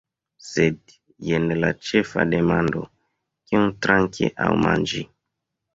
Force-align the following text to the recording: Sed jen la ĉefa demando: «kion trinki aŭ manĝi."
Sed 0.45 0.95
jen 1.27 1.45
la 1.65 1.69
ĉefa 1.89 2.27
demando: 2.33 2.83
«kion 3.45 3.79
trinki 3.87 4.35
aŭ 4.49 4.53
manĝi." 4.67 5.09